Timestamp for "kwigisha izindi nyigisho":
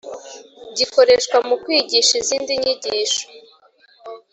1.63-3.25